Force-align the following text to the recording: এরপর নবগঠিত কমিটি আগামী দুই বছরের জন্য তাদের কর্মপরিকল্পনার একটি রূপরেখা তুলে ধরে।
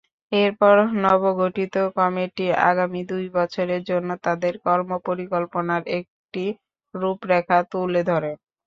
এরপর 0.31 0.75
নবগঠিত 1.03 1.75
কমিটি 1.97 2.37
আগামী 2.69 3.01
দুই 3.11 3.25
বছরের 3.37 3.81
জন্য 3.89 4.09
তাদের 4.25 4.53
কর্মপরিকল্পনার 4.65 5.83
একটি 5.99 6.45
রূপরেখা 6.93 7.57
তুলে 7.71 8.01
ধরে। 8.09 8.31